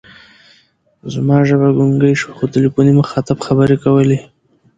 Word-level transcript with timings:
زما 1.13 1.37
ژبه 1.47 1.69
ګونګۍ 1.77 2.13
شوه، 2.19 2.33
خو 2.37 2.43
تلیفوني 2.53 2.93
مخاطب 3.01 3.37
خبرې 3.45 3.77
کولې. 3.83 4.19